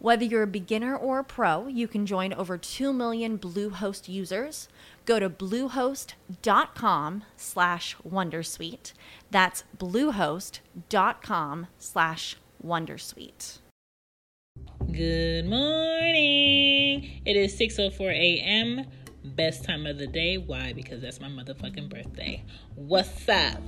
Whether 0.00 0.24
you're 0.24 0.44
a 0.44 0.46
beginner 0.46 0.96
or 0.96 1.18
a 1.18 1.24
pro, 1.24 1.66
you 1.66 1.88
can 1.88 2.06
join 2.06 2.32
over 2.32 2.56
2 2.56 2.92
million 2.92 3.36
Bluehost 3.36 4.08
users. 4.08 4.68
Go 5.04 5.18
to 5.18 5.28
bluehost.com 5.28 7.24
slash 7.36 7.96
wondersuite. 8.08 8.92
That's 9.32 9.64
bluehost.com 9.76 11.66
slash 11.80 12.36
wondersuite. 12.64 13.58
Good 14.92 15.46
morning. 15.46 17.20
It 17.26 17.36
is 17.36 17.58
6:04 17.58 18.12
a.m. 18.12 18.86
Best 19.24 19.64
time 19.64 19.84
of 19.84 19.98
the 19.98 20.06
day. 20.06 20.38
Why? 20.38 20.72
Because 20.72 21.02
that's 21.02 21.20
my 21.20 21.28
motherfucking 21.28 21.88
birthday. 21.88 22.44
What's 22.76 23.28
up? 23.28 23.60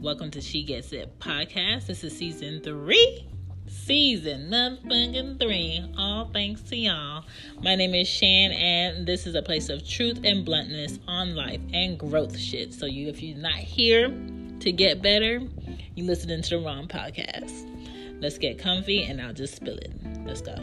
Welcome 0.00 0.32
to 0.32 0.40
She 0.40 0.64
Gets 0.64 0.92
It 0.92 1.20
podcast. 1.20 1.86
This 1.86 2.02
is 2.02 2.16
season 2.16 2.60
3 2.60 3.29
season 3.70 4.50
motherfucking 4.50 5.38
three. 5.40 5.84
All 5.96 6.28
thanks 6.32 6.60
to 6.62 6.76
y'all. 6.76 7.24
My 7.62 7.74
name 7.76 7.94
is 7.94 8.08
Shan, 8.08 8.50
and 8.52 9.06
this 9.06 9.26
is 9.26 9.34
a 9.34 9.42
place 9.42 9.68
of 9.68 9.86
truth 9.86 10.20
and 10.24 10.44
bluntness 10.44 10.98
on 11.06 11.34
life 11.34 11.60
and 11.72 11.98
growth 11.98 12.38
shit. 12.38 12.74
So 12.74 12.86
you, 12.86 13.08
if 13.08 13.22
you're 13.22 13.38
not 13.38 13.54
here 13.54 14.08
to 14.60 14.72
get 14.72 15.02
better, 15.02 15.40
you 15.94 16.04
listening 16.04 16.42
to 16.42 16.50
the 16.50 16.58
wrong 16.58 16.88
podcast. 16.88 17.66
Let's 18.20 18.38
get 18.38 18.58
comfy, 18.58 19.04
and 19.04 19.20
I'll 19.20 19.32
just 19.32 19.56
spill 19.56 19.78
it. 19.78 19.92
Let's 20.26 20.42
go. 20.42 20.54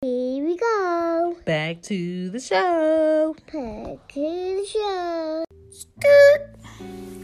Here 0.00 0.44
we 0.44 0.56
go. 0.56 1.36
Back 1.44 1.82
to 1.82 2.30
the 2.30 2.40
show. 2.40 3.34
Back 3.52 4.08
to 4.14 4.20
the 4.20 4.66
show. 4.66 5.44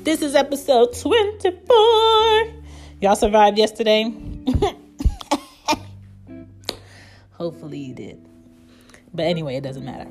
This 0.03 0.21
is 0.21 0.35
episode 0.35 0.95
24. 0.95 2.53
Y'all 3.01 3.17
survived 3.17 3.57
yesterday? 3.57 4.34
Hopefully 7.33 7.79
you 7.79 7.95
did. 7.95 8.25
But 9.13 9.27
anyway, 9.27 9.57
it 9.57 9.63
doesn't 9.63 9.85
matter. 9.85 10.09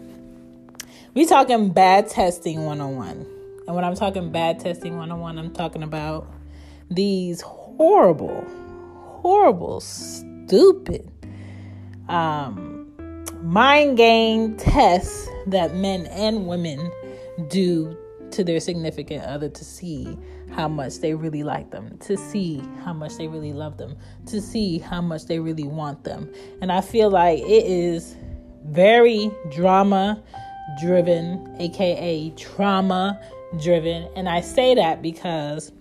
We 1.14 1.26
talking 1.26 1.70
bad 1.70 2.10
testing 2.10 2.66
101. 2.66 3.26
And 3.68 3.76
when 3.76 3.86
I'm 3.86 3.96
talking 3.96 4.32
bad 4.32 4.60
testing 4.60 4.98
101, 4.98 5.38
I'm 5.38 5.52
talking 5.54 5.84
about 5.84 6.28
these 6.90 7.42
horrible, 7.42 8.46
horrible, 9.22 9.80
stupid 9.80 11.10
um, 12.10 12.92
mind 13.42 13.98
game 13.98 14.58
tests 14.58 15.28
that 15.48 15.76
men 15.76 16.06
and 16.08 16.48
women 16.48 16.92
do 17.50 17.98
to 18.32 18.44
their 18.44 18.60
significant 18.60 19.24
other 19.26 19.50
to 19.50 19.64
see 19.64 20.18
how 20.56 20.68
much 20.68 21.00
they 21.00 21.14
really 21.14 21.44
like 21.44 21.72
them, 21.72 21.98
to 22.00 22.16
see 22.16 22.62
how 22.84 22.94
much 22.94 23.18
they 23.18 23.28
really 23.28 23.54
love 23.54 23.78
them, 23.78 23.96
to 24.28 24.40
see 24.42 24.78
how 24.78 25.02
much 25.02 25.26
they 25.26 25.40
really 25.40 25.68
want 25.68 26.04
them. 26.04 26.32
And 26.62 26.72
I 26.72 26.82
feel 26.82 27.10
like 27.10 27.40
it 27.40 27.66
is 27.66 28.16
very 28.66 29.32
drama 29.52 30.24
driven, 30.80 31.56
aka 31.60 32.30
trauma 32.32 33.20
driven. 33.62 34.10
And 34.16 34.30
I 34.30 34.42
say 34.42 34.76
that 34.76 35.02
because 35.02 35.72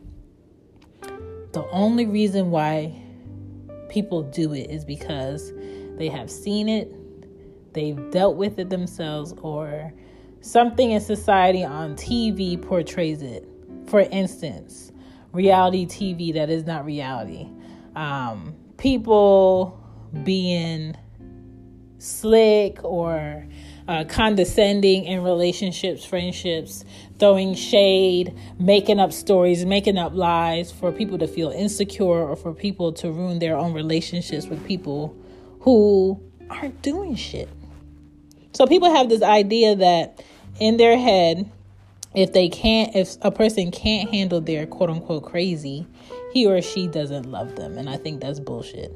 the 1.52 1.64
only 1.70 2.06
reason 2.06 2.50
why 2.50 2.94
people 3.88 4.22
do 4.22 4.54
it 4.54 4.70
is 4.70 4.84
because 4.84 5.52
they 5.98 6.08
have 6.08 6.30
seen 6.30 6.68
it, 6.68 6.90
they've 7.74 8.10
dealt 8.10 8.36
with 8.36 8.58
it 8.58 8.70
themselves, 8.70 9.34
or 9.42 9.92
something 10.40 10.92
in 10.92 11.00
society 11.00 11.62
on 11.62 11.94
TV 11.94 12.60
portrays 12.60 13.22
it. 13.22 13.46
For 13.92 14.00
instance, 14.00 14.90
reality 15.32 15.84
TV 15.84 16.32
that 16.32 16.48
is 16.48 16.64
not 16.64 16.86
reality. 16.86 17.46
Um, 17.94 18.54
people 18.78 19.78
being 20.24 20.96
slick 21.98 22.82
or 22.84 23.46
uh, 23.86 24.04
condescending 24.08 25.04
in 25.04 25.22
relationships, 25.22 26.06
friendships, 26.06 26.86
throwing 27.18 27.54
shade, 27.54 28.34
making 28.58 28.98
up 28.98 29.12
stories, 29.12 29.66
making 29.66 29.98
up 29.98 30.14
lies 30.14 30.72
for 30.72 30.90
people 30.90 31.18
to 31.18 31.26
feel 31.26 31.50
insecure 31.50 32.06
or 32.30 32.34
for 32.34 32.54
people 32.54 32.94
to 32.94 33.12
ruin 33.12 33.40
their 33.40 33.58
own 33.58 33.74
relationships 33.74 34.46
with 34.46 34.66
people 34.66 35.14
who 35.60 36.18
aren't 36.48 36.80
doing 36.80 37.14
shit. 37.14 37.50
So 38.54 38.66
people 38.66 38.90
have 38.90 39.10
this 39.10 39.20
idea 39.20 39.76
that 39.76 40.24
in 40.58 40.78
their 40.78 40.96
head, 40.96 41.52
if 42.14 42.32
they 42.32 42.48
can't, 42.48 42.94
if 42.94 43.16
a 43.22 43.30
person 43.30 43.70
can't 43.70 44.10
handle 44.10 44.40
their 44.40 44.66
quote 44.66 44.90
unquote 44.90 45.24
crazy, 45.24 45.86
he 46.32 46.46
or 46.46 46.60
she 46.60 46.86
doesn't 46.86 47.30
love 47.30 47.56
them. 47.56 47.78
And 47.78 47.88
I 47.88 47.96
think 47.96 48.20
that's 48.20 48.40
bullshit. 48.40 48.92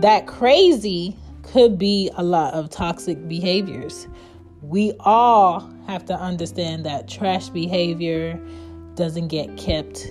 That 0.00 0.26
crazy 0.26 1.16
could 1.42 1.78
be 1.78 2.10
a 2.16 2.22
lot 2.22 2.54
of 2.54 2.70
toxic 2.70 3.28
behaviors. 3.28 4.08
We 4.62 4.92
all 5.00 5.70
have 5.86 6.04
to 6.06 6.14
understand 6.14 6.86
that 6.86 7.06
trash 7.08 7.48
behavior 7.50 8.40
doesn't 8.94 9.28
get 9.28 9.56
kept, 9.56 10.10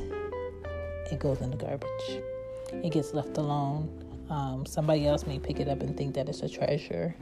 it 1.11 1.19
goes 1.19 1.41
in 1.41 1.51
the 1.51 1.57
garbage, 1.57 2.23
it 2.71 2.91
gets 2.91 3.13
left 3.13 3.37
alone. 3.37 4.02
Um, 4.33 4.65
somebody 4.65 5.05
else 5.05 5.27
may 5.27 5.37
pick 5.37 5.59
it 5.59 5.67
up 5.67 5.81
and 5.81 5.95
think 5.95 6.15
that 6.15 6.27
it's 6.27 6.41
a 6.41 6.49
treasure. 6.49 7.15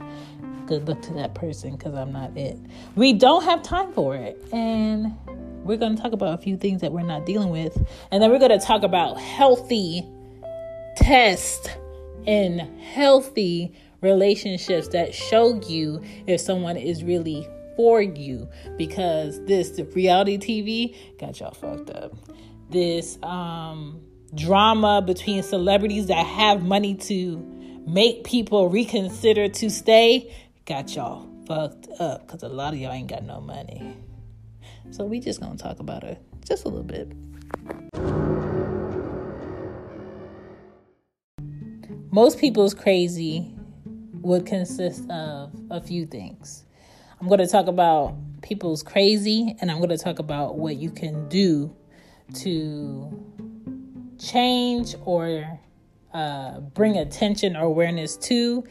Good 0.66 0.88
luck 0.88 1.02
to 1.02 1.12
that 1.14 1.34
person 1.34 1.76
because 1.76 1.92
I'm 1.94 2.10
not 2.10 2.34
it. 2.38 2.56
We 2.96 3.12
don't 3.12 3.44
have 3.44 3.62
time 3.62 3.92
for 3.92 4.16
it. 4.16 4.42
And 4.50 5.14
we're 5.62 5.76
going 5.76 5.94
to 5.94 6.02
talk 6.02 6.12
about 6.12 6.38
a 6.38 6.42
few 6.42 6.56
things 6.56 6.80
that 6.80 6.90
we're 6.90 7.02
not 7.02 7.26
dealing 7.26 7.50
with. 7.50 7.76
And 8.10 8.22
then 8.22 8.30
we're 8.30 8.38
going 8.38 8.58
to 8.58 8.64
talk 8.64 8.82
about 8.82 9.20
healthy 9.20 10.06
tests 10.96 11.68
and 12.26 12.62
healthy 12.80 13.74
relationships 14.00 14.88
that 14.88 15.14
show 15.14 15.60
you 15.68 16.02
if 16.26 16.40
someone 16.40 16.78
is 16.78 17.04
really 17.04 17.46
for 17.76 18.00
you 18.00 18.48
because 18.78 19.44
this 19.44 19.78
reality 19.94 20.38
TV 20.38 20.96
got 21.18 21.38
y'all 21.40 21.50
fucked 21.50 21.90
up. 21.90 22.14
This 22.70 23.18
um 23.22 24.00
drama 24.34 25.02
between 25.02 25.42
celebrities 25.42 26.06
that 26.06 26.26
have 26.26 26.62
money 26.62 26.94
to 26.94 27.38
make 27.86 28.24
people 28.24 28.68
reconsider 28.68 29.48
to 29.48 29.68
stay 29.68 30.34
got 30.64 30.94
y'all 30.94 31.28
fucked 31.46 31.88
up 32.00 32.26
because 32.26 32.42
a 32.42 32.48
lot 32.48 32.72
of 32.72 32.78
y'all 32.78 32.92
ain't 32.92 33.08
got 33.08 33.24
no 33.24 33.40
money. 33.40 33.96
So 34.90 35.04
we 35.04 35.20
just 35.20 35.40
gonna 35.40 35.58
talk 35.58 35.80
about 35.80 36.04
it 36.04 36.18
just 36.46 36.64
a 36.64 36.68
little 36.68 36.84
bit. 36.84 37.12
Most 42.10 42.38
people's 42.38 42.74
crazy 42.74 43.54
would 44.12 44.46
consist 44.46 45.08
of 45.10 45.50
a 45.70 45.80
few 45.80 46.06
things. 46.06 46.64
I'm 47.20 47.26
to 47.38 47.46
talk 47.46 47.66
about 47.66 48.14
people's 48.42 48.82
crazy 48.82 49.56
and 49.60 49.70
I'm 49.70 49.78
to 49.88 49.98
talk 49.98 50.18
about 50.18 50.56
what 50.56 50.76
you 50.76 50.90
can 50.90 51.28
do 51.28 51.74
to 52.34 53.10
change 54.22 54.94
or 55.04 55.58
uh, 56.14 56.60
bring 56.60 56.96
attention 56.96 57.56
or 57.56 57.64
awareness 57.64 58.16
to, 58.16 58.64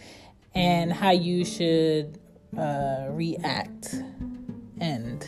and 0.56 0.92
how 0.92 1.12
you 1.12 1.44
should 1.44 2.20
uh, 2.58 3.08
react 3.10 3.96
and, 4.80 5.28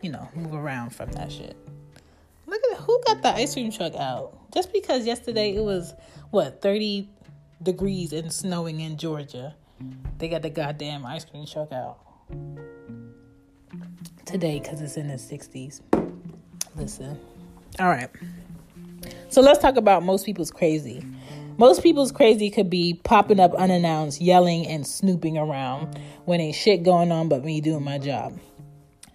you 0.00 0.10
know, 0.10 0.28
move 0.34 0.54
around 0.54 0.90
from 0.90 1.10
that 1.12 1.30
shit. 1.30 1.56
Look 2.46 2.60
at 2.72 2.78
who 2.78 3.00
got 3.06 3.22
the 3.22 3.28
ice 3.34 3.54
cream 3.54 3.70
truck 3.70 3.94
out. 3.94 4.36
Just 4.52 4.72
because 4.72 5.06
yesterday 5.06 5.54
it 5.54 5.62
was, 5.62 5.94
what, 6.30 6.60
30 6.60 7.08
degrees 7.62 8.12
and 8.12 8.32
snowing 8.32 8.80
in 8.80 8.96
Georgia, 8.96 9.54
they 10.18 10.28
got 10.28 10.42
the 10.42 10.50
goddamn 10.50 11.06
ice 11.06 11.24
cream 11.24 11.46
truck 11.46 11.72
out. 11.72 11.98
Today, 14.24 14.60
because 14.60 14.80
it's 14.80 14.96
in 14.96 15.08
the 15.08 15.14
60s. 15.14 15.80
Listen. 16.76 17.18
All 17.78 17.88
right. 17.88 18.08
So 19.30 19.42
let's 19.42 19.60
talk 19.60 19.76
about 19.76 20.02
most 20.02 20.26
people's 20.26 20.50
crazy. 20.50 21.06
Most 21.56 21.84
people's 21.84 22.10
crazy 22.10 22.50
could 22.50 22.68
be 22.68 23.00
popping 23.04 23.38
up 23.38 23.54
unannounced, 23.54 24.20
yelling 24.20 24.66
and 24.66 24.84
snooping 24.84 25.38
around 25.38 26.00
when 26.24 26.40
ain't 26.40 26.56
shit 26.56 26.82
going 26.82 27.12
on 27.12 27.28
but 27.28 27.44
me 27.44 27.60
doing 27.60 27.84
my 27.84 27.98
job. 27.98 28.36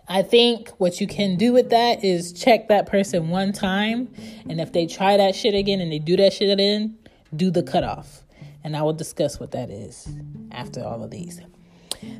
I 0.07 0.21
think 0.21 0.69
what 0.77 1.01
you 1.01 1.07
can 1.07 1.35
do 1.35 1.51
with 1.51 1.71
that 1.71 2.05
is 2.05 2.31
check 2.31 2.69
that 2.69 2.85
person 2.85 3.27
one 3.27 3.51
time, 3.51 4.07
and 4.49 4.61
if 4.61 4.71
they 4.71 4.85
try 4.85 5.17
that 5.17 5.35
shit 5.35 5.53
again 5.53 5.81
and 5.81 5.91
they 5.91 5.99
do 5.99 6.15
that 6.15 6.31
shit 6.31 6.49
again, 6.49 6.97
do 7.35 7.51
the 7.51 7.63
cutoff. 7.63 8.23
And 8.63 8.77
I 8.77 8.83
will 8.83 8.93
discuss 8.93 9.37
what 9.37 9.51
that 9.51 9.69
is 9.69 10.07
after 10.51 10.81
all 10.81 11.03
of 11.03 11.11
these. 11.11 11.41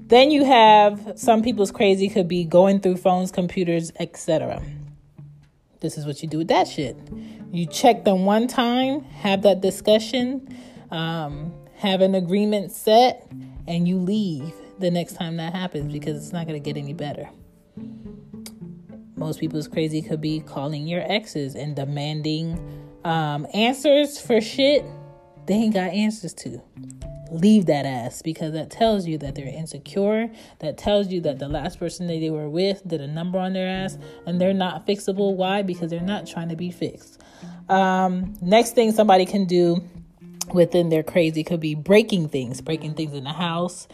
Then 0.07 0.31
you 0.31 0.44
have 0.44 1.13
some 1.15 1.44
people's 1.44 1.71
crazy 1.71 2.09
could 2.09 2.27
be 2.27 2.44
going 2.44 2.81
through 2.81 2.97
phones, 2.97 3.31
computers, 3.31 3.94
etc. 4.00 4.62
This 5.80 5.97
is 5.97 6.06
what 6.06 6.21
you 6.21 6.27
do 6.27 6.39
with 6.39 6.47
that 6.50 6.68
shit. 6.68 6.97
You 7.56 7.66
check 7.66 8.04
them 8.04 8.25
one 8.25 8.48
time, 8.48 9.02
have 9.04 9.44
that 9.44 9.62
discussion, 9.62 10.54
um, 10.92 11.54
have 11.78 12.02
an 12.02 12.13
agreement 12.13 12.74
set, 12.74 13.25
and 13.66 13.88
you 13.88 13.98
leave 13.98 14.54
the 14.80 14.92
next 14.92 15.13
time 15.13 15.38
that 15.38 15.54
happens 15.54 15.94
because 15.94 16.22
it's 16.22 16.34
not 16.34 16.48
going 16.48 16.62
to 16.62 16.74
get 16.74 16.78
any 16.78 16.94
better. 16.94 17.30
Most 19.16 19.40
people's 19.40 19.69
crazy 19.69 20.02
could 20.02 20.19
be 20.19 20.42
calling 20.42 20.86
your 20.86 21.10
exes 21.10 21.56
and 21.56 21.78
demanding 21.78 22.60
um, 23.06 23.48
answers 23.54 24.19
for 24.19 24.42
shit 24.42 24.84
they 25.46 25.54
ain't 25.54 25.74
got 25.74 25.92
answers 25.92 26.34
to. 26.34 26.62
Leave 27.31 27.66
that 27.66 27.86
ass 27.86 28.22
because 28.22 28.54
that 28.54 28.69
tells 28.69 29.07
you 29.07 29.18
that 29.18 29.36
they're 29.36 29.48
insecure. 29.48 30.30
That 30.60 30.77
tells 30.77 31.07
you 31.07 31.22
that 31.22 31.39
the 31.39 31.48
last 31.48 31.80
person 31.80 32.07
that 32.07 32.19
they 32.19 32.30
were 32.30 32.50
with 32.50 32.88
did 32.88 33.01
a 33.01 33.07
number 33.07 33.39
on 33.39 33.54
their 33.54 33.68
ass 33.68 33.98
and 34.25 34.39
they're 34.39 34.54
not 34.54 34.86
fixable. 34.86 35.36
Why? 35.36 35.62
Because 35.62 35.89
they're 35.89 36.01
not 36.01 36.27
trying 36.27 36.50
to 36.50 36.56
be 36.56 36.72
fixed. 36.72 37.22
Um, 37.69 38.36
next 38.42 38.75
thing 38.75 38.92
somebody 38.92 39.25
can 39.25 39.45
do 39.45 39.83
within 40.54 40.89
their 40.89 41.04
crazy 41.04 41.44
could 41.44 41.60
be 41.60 41.75
breaking 41.75 42.30
things, 42.30 42.62
breaking 42.62 42.94
things 42.94 43.13
in 43.13 43.24
the 43.24 43.33
house, 43.33 43.88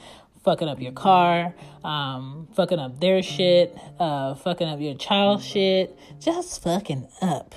fucking 0.44 0.68
up 0.68 0.82
your 0.82 0.92
car, 0.92 1.54
um, 1.84 2.48
fucking 2.54 2.80
up 2.80 3.00
their 3.00 3.22
shit, 3.22 3.78
uh, 4.00 4.36
fucking 4.36 4.68
up 4.68 4.80
your 4.80 4.96
child 4.96 5.44
shit, 5.44 5.98
just 6.20 6.62
fucking 6.64 7.08
up. 7.22 7.56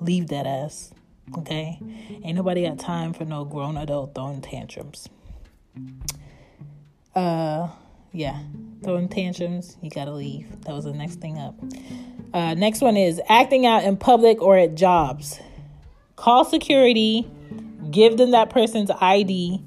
Leave 0.00 0.28
that 0.28 0.46
ass, 0.46 0.92
okay? 1.38 1.78
Ain't 2.22 2.36
nobody 2.36 2.66
got 2.66 2.78
time 2.78 3.12
for 3.12 3.24
no 3.24 3.44
grown 3.44 3.76
adult 3.76 4.14
throwing 4.14 4.40
tantrums. 4.40 5.08
Uh, 7.14 7.68
yeah, 8.12 8.40
throwing 8.82 9.08
tantrums, 9.08 9.76
you 9.82 9.90
gotta 9.90 10.12
leave. 10.12 10.48
That 10.62 10.74
was 10.74 10.84
the 10.84 10.92
next 10.92 11.16
thing 11.16 11.38
up. 11.38 11.54
Uh, 12.32 12.54
next 12.54 12.80
one 12.80 12.96
is 12.96 13.20
acting 13.28 13.66
out 13.66 13.84
in 13.84 13.96
public 13.96 14.42
or 14.42 14.56
at 14.56 14.74
jobs. 14.74 15.40
Call 16.16 16.44
security, 16.44 17.28
give 17.90 18.16
them 18.16 18.32
that 18.32 18.50
person's 18.50 18.90
ID, 19.00 19.62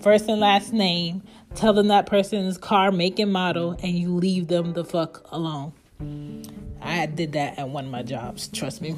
first 0.00 0.28
and 0.28 0.40
last 0.40 0.72
name, 0.72 1.22
tell 1.54 1.72
them 1.72 1.88
that 1.88 2.06
person's 2.06 2.58
car 2.58 2.90
make 2.92 3.18
and 3.18 3.32
model, 3.32 3.72
and 3.82 3.98
you 3.98 4.14
leave 4.14 4.48
them 4.48 4.72
the 4.72 4.84
fuck 4.84 5.26
alone. 5.30 5.72
I 6.80 7.06
did 7.06 7.32
that 7.32 7.58
at 7.58 7.68
one 7.68 7.86
of 7.86 7.90
my 7.90 8.02
jobs, 8.02 8.48
trust 8.48 8.82
me. 8.82 8.96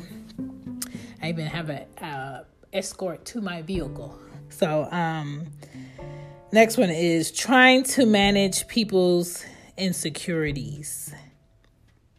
I 1.22 1.28
even 1.28 1.46
have 1.46 1.70
uh, 2.00 2.42
escort 2.72 3.24
to 3.26 3.40
my 3.40 3.62
vehicle. 3.62 4.18
So, 4.48 4.88
um, 4.90 5.46
next 6.52 6.76
one 6.76 6.90
is 6.90 7.32
trying 7.32 7.84
to 7.84 8.06
manage 8.06 8.68
people's 8.68 9.44
insecurities. 9.76 11.14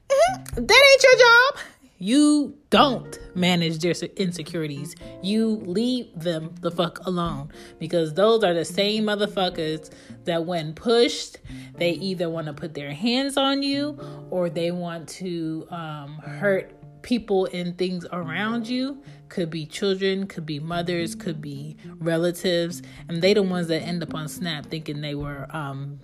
Mm-hmm. 0.10 0.66
That 0.66 0.92
ain't 0.92 1.04
your 1.04 1.16
job. 1.18 1.64
You 2.00 2.56
don't 2.70 3.18
manage 3.34 3.80
their 3.80 3.94
insecurities. 4.18 4.96
You 5.24 5.64
leave 5.66 6.08
them 6.16 6.54
the 6.62 6.70
fuck 6.70 7.00
alone 7.08 7.52
because 7.80 8.14
those 8.14 8.44
are 8.44 8.54
the 8.54 8.66
same 8.66 9.06
motherfuckers 9.06 9.92
that, 10.26 10.46
when 10.46 10.74
pushed, 10.74 11.38
they 11.76 11.92
either 11.92 12.30
want 12.30 12.48
to 12.48 12.54
put 12.54 12.76
their 12.76 12.94
hands 12.94 13.36
on 13.36 13.64
you 13.64 14.00
or 14.30 14.48
they 14.50 14.70
want 14.70 15.10
to 15.10 15.68
um, 15.72 16.20
hurt 16.20 16.72
people 17.08 17.48
and 17.54 17.78
things 17.78 18.06
around 18.12 18.68
you. 18.68 19.02
Could 19.30 19.50
be 19.50 19.66
children, 19.66 20.28
could 20.28 20.46
be 20.46 20.60
mothers, 20.60 21.16
could 21.16 21.42
be 21.42 21.78
relatives, 22.00 22.82
and 23.08 23.22
they 23.22 23.34
the 23.34 23.42
ones 23.42 23.70
that 23.70 23.82
end 23.82 24.04
up 24.04 24.14
on 24.14 24.28
Snap 24.28 24.66
thinking 24.66 25.00
they 25.00 25.16
were 25.16 25.48
um, 25.56 26.00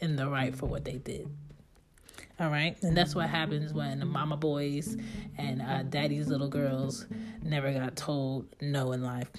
in 0.00 0.16
the 0.16 0.28
right 0.28 0.54
for 0.54 0.66
what 0.66 0.84
they 0.84 0.98
did. 0.98 1.30
All 2.38 2.50
right. 2.50 2.76
And 2.82 2.94
that's 2.94 3.14
what 3.14 3.30
happens 3.30 3.72
when 3.72 4.00
the 4.00 4.04
mama 4.04 4.36
boys 4.36 4.98
and 5.38 5.62
uh, 5.62 5.82
daddy's 5.84 6.28
little 6.28 6.48
girls 6.48 7.06
never 7.42 7.72
got 7.72 7.96
told 7.96 8.46
no 8.60 8.92
in 8.92 9.02
life. 9.02 9.30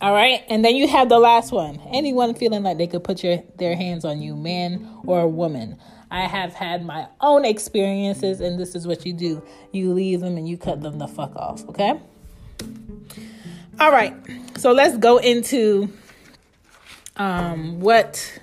All 0.00 0.14
right. 0.14 0.42
And 0.48 0.64
then 0.64 0.74
you 0.74 0.88
have 0.88 1.10
the 1.10 1.18
last 1.18 1.52
one. 1.52 1.80
Anyone 1.92 2.34
feeling 2.34 2.62
like 2.62 2.78
they 2.78 2.86
could 2.86 3.04
put 3.04 3.22
your, 3.22 3.42
their 3.56 3.76
hands 3.76 4.06
on 4.06 4.22
you, 4.22 4.36
man 4.36 4.88
or 5.06 5.28
woman. 5.28 5.78
I 6.10 6.22
have 6.22 6.54
had 6.54 6.84
my 6.84 7.06
own 7.20 7.44
experiences, 7.44 8.40
and 8.40 8.58
this 8.58 8.74
is 8.74 8.86
what 8.86 9.04
you 9.04 9.12
do 9.12 9.42
you 9.72 9.92
leave 9.92 10.20
them 10.20 10.36
and 10.36 10.48
you 10.48 10.56
cut 10.56 10.80
them 10.80 10.98
the 10.98 11.08
fuck 11.08 11.34
off. 11.36 11.68
Okay. 11.68 12.00
All 13.80 13.92
right. 13.92 14.14
So 14.56 14.72
let's 14.72 14.96
go 14.96 15.18
into 15.18 15.92
um, 17.16 17.80
what 17.80 18.40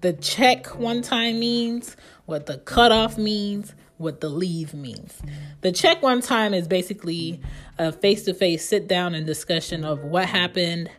the 0.00 0.12
check 0.12 0.78
one 0.78 1.02
time 1.02 1.40
means 1.40 1.96
what 2.28 2.44
the 2.44 2.58
cutoff 2.58 3.16
means, 3.16 3.74
what 3.96 4.20
the 4.20 4.28
leave 4.28 4.74
means. 4.74 5.18
The 5.62 5.72
check 5.72 6.02
one 6.02 6.20
time 6.20 6.52
is 6.52 6.68
basically 6.68 7.40
a 7.78 7.90
face 7.90 8.24
to 8.24 8.34
face 8.34 8.68
sit 8.68 8.86
down 8.86 9.14
and 9.14 9.26
discussion 9.26 9.82
of 9.82 10.00
what 10.00 10.26
happened, 10.26 10.90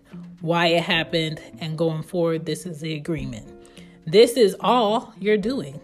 why 0.42 0.68
it 0.68 0.81
happened, 0.81 1.39
and 1.60 1.77
going 1.77 2.01
forward, 2.01 2.48
this 2.48 2.65
is 2.65 2.80
the 2.80 2.95
agreement. 2.95 3.48
This 4.07 4.31
is 4.31 4.56
all 4.60 5.13
you're 5.19 5.38
doing. 5.38 5.80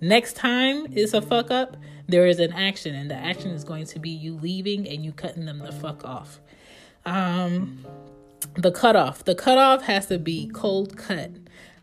Next 0.00 0.34
time 0.34 0.86
it's 0.92 1.14
a 1.14 1.22
fuck 1.22 1.50
up, 1.50 1.76
there 2.06 2.26
is 2.26 2.38
an 2.38 2.52
action, 2.52 2.94
and 2.94 3.10
the 3.10 3.14
action 3.14 3.50
is 3.50 3.64
going 3.64 3.86
to 3.86 3.98
be 3.98 4.10
you 4.10 4.34
leaving 4.36 4.86
and 4.88 5.04
you 5.04 5.12
cutting 5.12 5.46
them 5.46 5.58
the 5.58 5.72
fuck 5.72 6.04
off. 6.04 6.40
Um, 7.06 7.84
the 8.54 8.70
cutoff. 8.70 9.24
The 9.24 9.34
cutoff 9.34 9.82
has 9.82 10.06
to 10.06 10.18
be 10.18 10.48
cold 10.52 10.96
cut. 10.96 11.30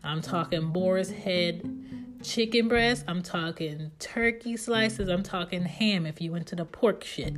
I'm 0.04 0.22
talking 0.22 0.70
boar's 0.70 1.10
head 1.10 1.81
chicken 2.22 2.68
breast, 2.68 3.04
I'm 3.08 3.22
talking 3.22 3.90
turkey 3.98 4.56
slices, 4.56 5.08
I'm 5.08 5.22
talking 5.22 5.64
ham 5.64 6.06
if 6.06 6.20
you 6.20 6.32
went 6.32 6.46
to 6.48 6.56
the 6.56 6.64
pork 6.64 7.04
shit. 7.04 7.34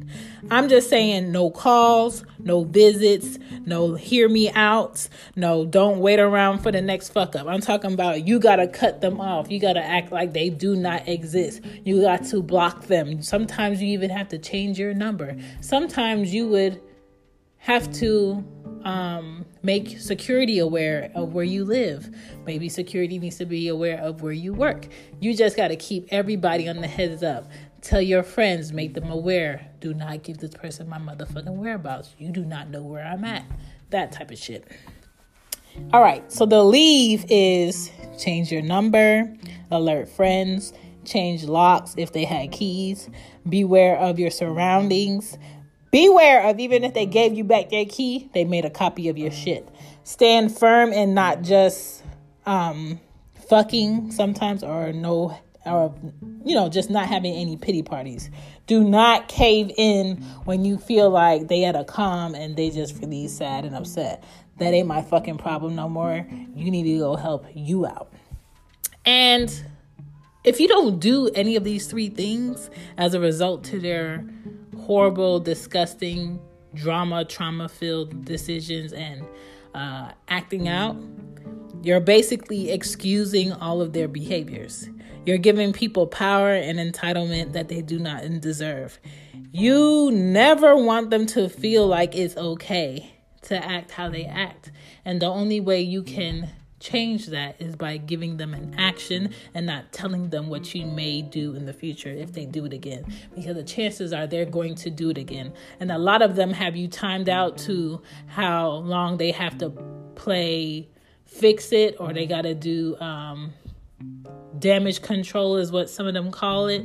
I'm 0.51 0.69
just 0.69 0.89
saying 0.89 1.33
no 1.33 1.51
calls, 1.51 2.25
no 2.39 2.65
visits, 2.65 3.39
no 3.65 3.95
hear 3.95 4.29
me 4.29 4.51
outs, 4.51 5.11
no 5.37 5.65
don't 5.65 6.01
wait 6.01 6.21
around 6.21 6.61
for 6.61 6.71
the 6.71 6.81
next 6.81 7.11
fuck 7.11 7.35
up. 7.35 7.47
I'm 7.47 7.61
talking 7.61 7.93
about 7.93 8.27
you 8.27 8.39
gotta 8.39 8.69
cut 8.69 9.01
them 9.01 9.21
off. 9.21 9.51
You 9.51 9.59
gotta 9.59 9.85
act 9.85 10.13
like 10.13 10.33
they 10.33 10.51
do 10.51 10.77
not 10.77 11.09
exist. 11.09 11.61
You 11.85 12.01
got 12.01 12.25
to 12.27 12.43
block 12.43 12.87
them. 12.87 13.23
Sometimes 13.23 13.83
you 13.83 13.89
even 13.89 14.11
have 14.11 14.29
to 14.29 14.39
change 14.39 14.79
your 14.79 14.95
number. 14.95 15.37
Sometimes 15.61 16.33
you 16.33 16.49
would 16.49 16.81
have 17.59 17.93
to 17.95 18.45
um, 18.85 19.45
make 19.63 19.99
security 19.99 20.59
aware 20.59 21.11
of 21.15 21.33
where 21.33 21.45
you 21.45 21.65
live. 21.65 22.15
Maybe 22.47 22.69
security 22.69 23.19
needs 23.19 23.37
to 23.39 23.47
be 23.47 23.69
aware 23.69 23.99
of 23.99 24.23
where 24.23 24.33
you 24.33 24.53
work. 24.53 24.89
You 25.21 25.35
just 25.35 25.57
got 25.57 25.69
to 25.69 25.77
keep 25.77 26.07
everybody 26.11 26.69
on 26.69 26.77
the 26.77 26.87
heads 26.87 27.23
up. 27.23 27.51
Tell 27.81 28.01
your 28.01 28.23
friends, 28.23 28.73
make 28.73 28.95
them 28.95 29.11
aware. 29.11 29.71
Do 29.81 29.93
not 29.95 30.23
give 30.23 30.39
this 30.39 30.55
person 30.55 30.89
my 30.89 30.99
motherfucking 30.99 31.57
whereabouts. 31.57 32.15
You 32.19 32.31
do 32.31 32.45
not 32.45 32.71
know 32.71 32.83
where 32.83 33.05
I'm 33.05 33.25
at. 33.25 33.45
That 33.91 34.13
type 34.13 34.31
of 34.31 34.39
shit. 34.39 34.71
All 35.93 36.01
right, 36.01 36.31
so 36.33 36.47
the 36.47 36.63
leave 36.63 37.25
is 37.29 37.91
change 38.19 38.53
your 38.53 38.63
number, 38.63 39.35
alert 39.71 40.09
friends, 40.09 40.73
change 41.05 41.45
locks 41.45 41.95
if 41.99 42.13
they 42.13 42.25
had 42.25 42.53
keys, 42.53 43.11
beware 43.49 43.97
of 43.99 44.19
your 44.19 44.31
surroundings, 44.31 45.37
Beware 45.95 46.43
of 46.49 46.59
even 46.59 46.83
if 46.83 46.93
they 46.93 47.07
gave 47.07 47.35
you 47.35 47.45
back 47.45 47.71
their 47.71 47.85
key, 47.85 48.29
they 48.35 48.45
made 48.45 48.65
a 48.65 48.71
copy 48.71 49.09
of 49.09 49.17
your 49.17 49.31
shit. 49.31 49.69
Stand 50.03 50.59
firm 50.59 50.93
and 50.93 51.15
not 51.15 51.43
just 51.43 52.03
um 52.47 52.99
fucking 53.49 54.11
sometimes 54.11 54.65
or 54.65 54.93
no 54.93 55.39
or 55.65 55.95
you 56.45 56.57
know 56.57 56.69
just 56.69 56.91
not 56.91 57.07
having 57.07 57.33
any 57.33 57.57
pity 57.57 57.85
parties. 57.85 58.29
Do 58.67 58.83
not 58.83 59.29
cave 59.29 59.71
in 59.77 60.17
when 60.47 60.65
you 60.65 60.79
feel 60.79 61.11
like 61.11 61.47
they 61.47 61.61
had 61.61 61.77
a 61.77 61.85
calm 61.85 62.35
and 62.35 62.57
they 62.57 62.71
just 62.71 63.01
really 63.01 63.29
sad 63.29 63.65
and 63.65 63.77
upset. 63.77 64.25
That 64.59 64.75
ain't 64.75 64.89
my 64.89 65.01
fucking 65.01 65.39
problem 65.39 65.77
no 65.77 65.89
more. 65.89 66.27
You 66.57 66.73
need 66.73 66.93
to 66.93 66.99
go 66.99 67.15
help 67.15 67.47
you 67.55 67.87
out. 67.87 68.13
And 69.07 69.65
if 70.45 70.61
you 70.61 70.69
don't 70.69 71.01
do 71.01 71.29
any 71.35 71.57
of 71.57 71.65
these 71.65 71.87
three 71.87 72.11
things 72.11 72.71
as 72.99 73.15
a 73.15 73.21
result 73.21 73.65
to 73.65 73.81
their 73.81 74.25
horrible, 74.79 75.41
disgusting, 75.41 76.39
drama, 76.75 77.25
trauma 77.25 77.69
filled 77.69 78.25
decisions 78.25 78.93
and 78.93 79.25
uh, 79.75 80.11
acting 80.29 80.69
out, 80.69 80.97
you're 81.83 82.01
basically 82.01 82.71
excusing 82.71 83.53
all 83.53 83.81
of 83.81 83.95
their 83.95 84.09
behaviors. 84.09 84.89
You're 85.25 85.39
giving 85.39 85.73
people 85.73 86.07
power 86.07 86.53
and 86.53 86.79
entitlement 86.79 87.53
that 87.53 87.69
they 87.69 87.81
do 87.81 87.99
not 87.99 88.23
deserve. 88.41 88.99
You 89.53 90.11
never 90.13 90.77
want 90.77 91.09
them 91.09 91.25
to 91.27 91.49
feel 91.49 91.87
like 91.87 92.15
it's 92.15 92.37
okay 92.37 93.15
to 93.43 93.65
act 93.65 93.93
how 93.93 94.11
they 94.11 94.25
act. 94.25 94.73
And 95.05 95.23
the 95.23 95.27
only 95.27 95.61
way 95.61 95.81
you 95.81 96.03
can 96.03 96.51
change 96.85 97.29
that 97.29 97.57
is 97.59 97.75
by 97.77 97.97
giving 97.97 98.37
them 98.37 98.53
an 98.53 98.75
action 98.77 99.33
and 99.55 99.65
not 99.65 99.91
telling 99.91 100.29
them 100.29 100.49
what 100.49 100.75
you 100.75 100.85
may 100.85 101.23
do 101.23 101.55
in 101.55 101.65
the 101.65 101.73
future 101.73 102.11
if 102.11 102.33
they 102.35 102.45
do 102.45 102.67
it 102.67 102.75
again. 102.75 103.05
Because 103.35 103.57
the 103.57 103.65
chances 103.65 104.13
are 104.13 104.27
they're 104.27 104.45
going 104.45 104.75
to 104.77 104.91
do 104.91 105.09
it 105.09 105.17
again. 105.17 105.55
And 105.81 105.91
a 105.91 105.97
lot 105.97 106.21
of 106.21 106.37
them 106.37 106.53
have 106.53 106.77
you 106.77 106.87
timed 106.87 107.31
out 107.31 107.57
to 107.59 108.03
how 108.27 108.69
long 108.69 109.17
they 109.17 109.31
have 109.31 109.57
to 109.59 109.71
play 110.15 110.91
fix 111.25 111.73
it 111.73 111.97
or 111.99 112.13
they 112.13 112.27
got 112.27 112.43
to 112.43 112.55
do 112.55 112.97
um, 113.01 113.53
damage 114.59 115.01
control 115.01 115.57
is 115.57 115.73
what 115.73 115.89
some 115.89 116.07
of 116.07 116.13
them 116.13 116.31
call 116.31 116.69
it 116.69 116.85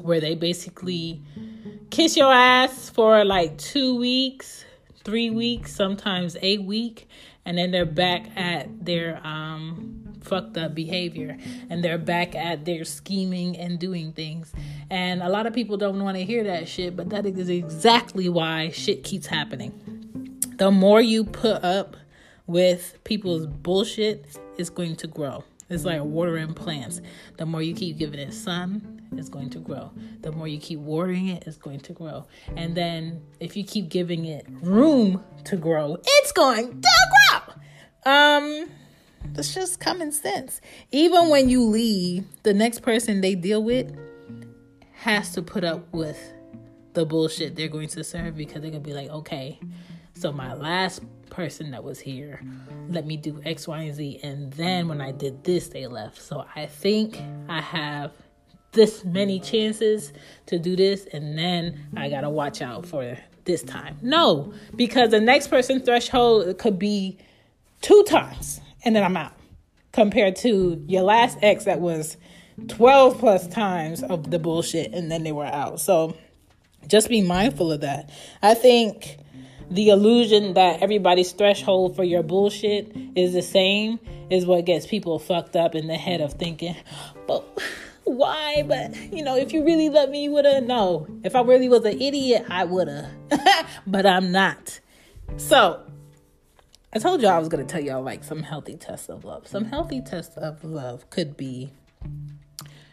where 0.00 0.20
they 0.20 0.36
basically 0.36 1.20
kiss 1.90 2.16
your 2.16 2.32
ass 2.32 2.88
for 2.88 3.24
like 3.24 3.58
two 3.58 3.98
weeks 3.98 4.64
three 5.04 5.28
weeks 5.28 5.74
sometimes 5.74 6.36
a 6.40 6.58
week 6.58 7.08
and 7.48 7.56
then 7.56 7.70
they're 7.70 7.86
back 7.86 8.26
at 8.36 8.84
their 8.84 9.26
um, 9.26 10.04
fucked 10.20 10.58
up 10.58 10.74
behavior 10.74 11.38
and 11.70 11.82
they're 11.82 11.96
back 11.96 12.34
at 12.34 12.66
their 12.66 12.84
scheming 12.84 13.56
and 13.56 13.78
doing 13.78 14.12
things. 14.12 14.52
And 14.90 15.22
a 15.22 15.30
lot 15.30 15.46
of 15.46 15.54
people 15.54 15.78
don't 15.78 15.98
want 16.02 16.18
to 16.18 16.24
hear 16.26 16.44
that 16.44 16.68
shit, 16.68 16.94
but 16.94 17.08
that 17.08 17.24
is 17.24 17.48
exactly 17.48 18.28
why 18.28 18.68
shit 18.68 19.02
keeps 19.02 19.26
happening. 19.26 19.72
The 20.58 20.70
more 20.70 21.00
you 21.00 21.24
put 21.24 21.64
up 21.64 21.96
with 22.46 22.98
people's 23.04 23.46
bullshit, 23.46 24.38
it's 24.58 24.68
going 24.68 24.96
to 24.96 25.06
grow. 25.06 25.42
It's 25.70 25.86
like 25.86 26.02
watering 26.02 26.52
plants. 26.52 27.00
The 27.38 27.46
more 27.46 27.62
you 27.62 27.74
keep 27.74 27.96
giving 27.96 28.20
it 28.20 28.34
sun, 28.34 29.00
it's 29.12 29.30
going 29.30 29.48
to 29.50 29.58
grow. 29.58 29.90
The 30.20 30.32
more 30.32 30.48
you 30.48 30.58
keep 30.58 30.80
watering 30.80 31.28
it, 31.28 31.44
it's 31.46 31.56
going 31.56 31.80
to 31.80 31.94
grow. 31.94 32.26
And 32.56 32.74
then 32.74 33.22
if 33.40 33.56
you 33.56 33.64
keep 33.64 33.88
giving 33.88 34.26
it 34.26 34.46
room 34.60 35.24
to 35.44 35.56
grow, 35.56 35.96
it's 36.04 36.32
going 36.32 36.68
to 36.68 36.72
grow. 36.72 37.17
Um 38.08 38.70
that's 39.32 39.54
just 39.54 39.80
common 39.80 40.12
sense. 40.12 40.60
Even 40.90 41.28
when 41.28 41.48
you 41.48 41.62
leave, 41.62 42.24
the 42.42 42.54
next 42.54 42.80
person 42.80 43.20
they 43.20 43.34
deal 43.34 43.62
with 43.62 43.94
has 44.92 45.32
to 45.32 45.42
put 45.42 45.64
up 45.64 45.92
with 45.92 46.18
the 46.94 47.04
bullshit 47.04 47.54
they're 47.54 47.68
going 47.68 47.88
to 47.88 48.02
serve 48.02 48.36
because 48.36 48.62
they're 48.62 48.70
gonna 48.70 48.82
be 48.82 48.94
like, 48.94 49.10
okay, 49.10 49.60
so 50.14 50.32
my 50.32 50.54
last 50.54 51.02
person 51.28 51.70
that 51.72 51.84
was 51.84 52.00
here 52.00 52.40
let 52.88 53.06
me 53.06 53.16
do 53.16 53.40
X, 53.44 53.68
Y, 53.68 53.78
and 53.78 53.94
Z, 53.94 54.20
and 54.22 54.52
then 54.54 54.88
when 54.88 55.00
I 55.00 55.12
did 55.12 55.44
this, 55.44 55.68
they 55.68 55.86
left. 55.86 56.20
So 56.20 56.46
I 56.56 56.66
think 56.66 57.20
I 57.48 57.60
have 57.60 58.12
this 58.72 59.04
many 59.04 59.40
chances 59.40 60.12
to 60.46 60.58
do 60.58 60.76
this, 60.76 61.06
and 61.12 61.38
then 61.38 61.88
I 61.96 62.08
gotta 62.08 62.30
watch 62.30 62.62
out 62.62 62.86
for 62.86 63.18
this 63.44 63.62
time. 63.62 63.98
No, 64.00 64.52
because 64.76 65.10
the 65.10 65.20
next 65.20 65.48
person 65.48 65.80
threshold 65.80 66.56
could 66.58 66.78
be 66.78 67.18
two 67.80 68.04
times, 68.04 68.60
and 68.84 68.94
then 68.94 69.04
I'm 69.04 69.16
out. 69.16 69.32
Compared 69.92 70.36
to 70.36 70.84
your 70.86 71.02
last 71.02 71.38
ex 71.42 71.64
that 71.64 71.80
was 71.80 72.16
12 72.68 73.18
plus 73.18 73.46
times 73.48 74.02
of 74.02 74.30
the 74.30 74.38
bullshit, 74.38 74.92
and 74.92 75.10
then 75.10 75.24
they 75.24 75.32
were 75.32 75.46
out. 75.46 75.80
So 75.80 76.16
just 76.86 77.08
be 77.08 77.22
mindful 77.22 77.72
of 77.72 77.80
that. 77.80 78.10
I 78.42 78.54
think 78.54 79.18
the 79.70 79.90
illusion 79.90 80.54
that 80.54 80.82
everybody's 80.82 81.32
threshold 81.32 81.96
for 81.96 82.04
your 82.04 82.22
bullshit 82.22 82.96
is 83.14 83.32
the 83.32 83.42
same 83.42 83.98
is 84.30 84.46
what 84.46 84.64
gets 84.64 84.86
people 84.86 85.18
fucked 85.18 85.56
up 85.56 85.74
in 85.74 85.86
the 85.86 85.96
head 85.96 86.20
of 86.20 86.34
thinking, 86.34 86.76
but 87.26 87.44
why? 88.04 88.62
But 88.66 88.94
you 89.12 89.22
know, 89.22 89.36
if 89.36 89.52
you 89.52 89.64
really 89.64 89.88
love 89.88 90.10
me, 90.10 90.24
you 90.24 90.30
woulda. 90.30 90.60
No, 90.60 91.06
if 91.24 91.34
I 91.36 91.42
really 91.42 91.68
was 91.68 91.84
an 91.84 92.00
idiot, 92.00 92.46
I 92.48 92.64
woulda. 92.64 93.10
but 93.86 94.06
I'm 94.06 94.32
not. 94.32 94.80
So 95.36 95.80
I 96.90 96.98
told 96.98 97.20
you 97.20 97.28
I 97.28 97.38
was 97.38 97.48
gonna 97.48 97.64
tell 97.64 97.82
y'all 97.82 98.02
like 98.02 98.24
some 98.24 98.42
healthy 98.42 98.76
tests 98.76 99.10
of 99.10 99.24
love. 99.24 99.46
Some 99.46 99.66
healthy 99.66 100.00
tests 100.00 100.36
of 100.38 100.64
love 100.64 101.10
could 101.10 101.36
be, 101.36 101.70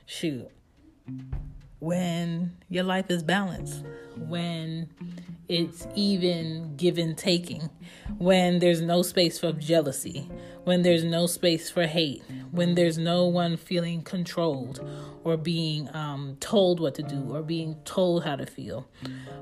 shoot, 0.05 0.49
when 1.79 2.57
your 2.69 2.83
life 2.83 3.09
is 3.09 3.23
balanced, 3.23 3.85
when 4.17 4.89
it's 5.47 5.87
even 5.95 6.75
give 6.75 6.97
and 6.97 7.17
taking, 7.17 7.69
when 8.17 8.59
there's 8.59 8.81
no 8.81 9.01
space 9.01 9.39
for 9.39 9.53
jealousy, 9.53 10.29
when 10.65 10.81
there's 10.81 11.05
no 11.05 11.25
space 11.25 11.69
for 11.69 11.85
hate, 11.85 12.23
when 12.51 12.75
there's 12.75 12.97
no 12.97 13.25
one 13.25 13.55
feeling 13.55 14.01
controlled 14.01 14.85
or 15.23 15.37
being 15.37 15.89
um, 15.95 16.35
told 16.41 16.81
what 16.81 16.95
to 16.95 17.03
do 17.03 17.33
or 17.33 17.41
being 17.41 17.75
told 17.85 18.25
how 18.25 18.35
to 18.35 18.45
feel. 18.45 18.87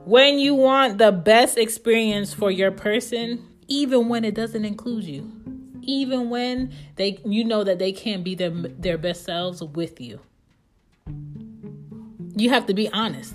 When 0.05 0.37
you 0.37 0.53
want 0.53 0.99
the 0.99 1.11
best 1.11 1.57
experience 1.57 2.33
for 2.33 2.51
your 2.51 2.71
person, 2.71 3.47
even 3.73 4.07
when 4.07 4.23
it 4.23 4.35
doesn't 4.35 4.65
include 4.65 5.03
you, 5.03 5.31
even 5.81 6.29
when 6.29 6.71
they 6.95 7.19
you 7.25 7.43
know 7.43 7.63
that 7.63 7.79
they 7.79 7.91
can't 7.91 8.23
be 8.23 8.35
their 8.35 8.51
their 8.51 8.99
best 8.99 9.25
selves 9.25 9.63
with 9.63 9.99
you. 9.99 10.19
You 12.35 12.49
have 12.49 12.67
to 12.67 12.73
be 12.73 12.87
honest. 12.89 13.33